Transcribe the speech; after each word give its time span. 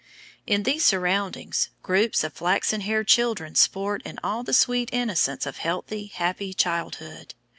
In 0.47 0.63
these 0.63 0.83
surroundings, 0.83 1.69
groups 1.83 2.23
of 2.23 2.33
flaxen 2.33 2.81
haired 2.81 3.07
children 3.07 3.53
sport 3.53 4.01
in 4.03 4.17
all 4.23 4.41
the 4.41 4.51
sweet 4.51 4.89
innocence 4.91 5.45
of 5.45 5.57
healthy, 5.57 6.07
happy 6.07 6.55
childhood. 6.55 7.35